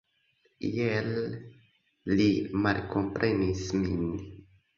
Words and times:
Iel 0.69 1.09
li 2.21 2.25
malkomprenis 2.65 3.63
min. 3.85 4.11